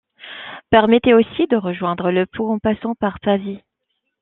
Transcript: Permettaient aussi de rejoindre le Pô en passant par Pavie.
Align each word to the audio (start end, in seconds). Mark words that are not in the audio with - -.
Permettaient 0.71 1.13
aussi 1.13 1.45
de 1.45 1.55
rejoindre 1.55 2.09
le 2.09 2.25
Pô 2.25 2.51
en 2.51 2.57
passant 2.57 2.95
par 2.95 3.19
Pavie. 3.19 3.61